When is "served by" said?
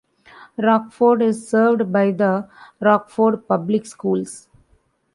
1.47-2.09